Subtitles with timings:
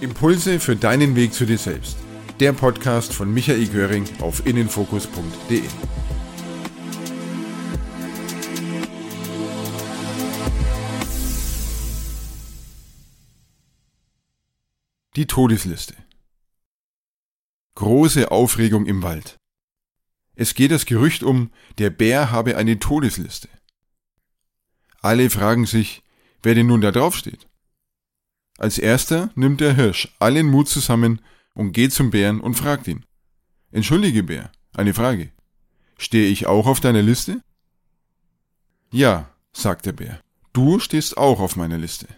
[0.00, 1.96] Impulse für deinen Weg zu dir selbst.
[2.38, 5.62] Der Podcast von Michael Göring auf innenfokus.de.
[15.16, 15.96] Die Todesliste.
[17.74, 19.36] Große Aufregung im Wald.
[20.36, 23.48] Es geht das Gerücht um, der Bär habe eine Todesliste.
[25.00, 26.04] Alle fragen sich,
[26.44, 27.48] wer denn nun da drauf steht.
[28.58, 31.22] Als erster nimmt der Hirsch allen Mut zusammen
[31.54, 33.06] und geht zum Bären und fragt ihn.
[33.70, 35.30] Entschuldige Bär, eine Frage.
[35.96, 37.40] Stehe ich auch auf deiner Liste?
[38.90, 40.20] Ja, sagt der Bär,
[40.52, 42.08] du stehst auch auf meiner Liste.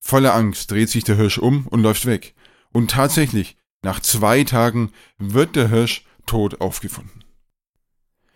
[0.00, 2.34] Voller Angst dreht sich der Hirsch um und läuft weg.
[2.72, 7.23] Und tatsächlich, nach zwei Tagen wird der Hirsch tot aufgefunden.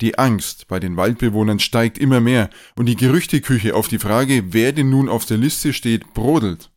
[0.01, 4.73] Die Angst bei den Waldbewohnern steigt immer mehr und die Gerüchteküche auf die Frage, wer
[4.73, 6.71] denn nun auf der Liste steht, brodelt.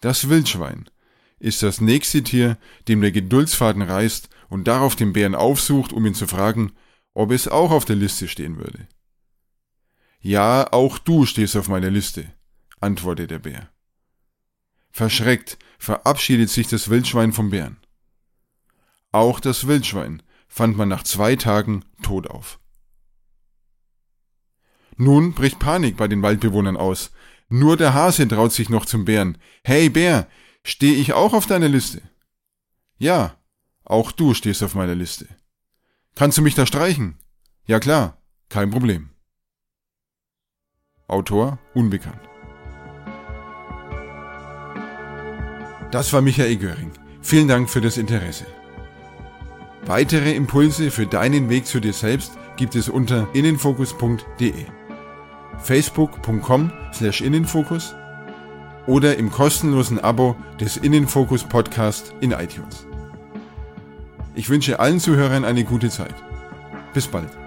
[0.00, 0.90] Das Wildschwein
[1.38, 6.14] ist das nächste Tier, dem der Geduldsfaden reißt und darauf den Bären aufsucht, um ihn
[6.14, 6.72] zu fragen,
[7.12, 8.88] ob es auch auf der Liste stehen würde.
[10.20, 12.32] Ja, auch du stehst auf meiner Liste,
[12.80, 13.68] antwortet der Bär.
[14.90, 17.76] Verschreckt verabschiedet sich das Wildschwein vom Bären.
[19.12, 20.22] Auch das Wildschwein
[20.54, 22.60] fand man nach zwei Tagen tot auf.
[24.96, 27.10] Nun bricht Panik bei den Waldbewohnern aus.
[27.48, 29.36] Nur der Hase traut sich noch zum Bären.
[29.64, 30.28] Hey Bär,
[30.62, 32.02] stehe ich auch auf deiner Liste?
[32.98, 33.34] Ja,
[33.84, 35.26] auch du stehst auf meiner Liste.
[36.14, 37.18] Kannst du mich da streichen?
[37.66, 39.10] Ja klar, kein Problem.
[41.08, 42.22] Autor unbekannt.
[45.90, 46.92] Das war Michael Göring.
[47.22, 48.46] Vielen Dank für das Interesse.
[49.86, 54.54] Weitere Impulse für deinen Weg zu dir selbst gibt es unter innenfokus.de,
[55.58, 57.94] facebook.com slash innenfokus
[58.86, 62.86] oder im kostenlosen Abo des Innenfokus Podcast in iTunes.
[64.34, 66.14] Ich wünsche allen Zuhörern eine gute Zeit.
[66.94, 67.43] Bis bald.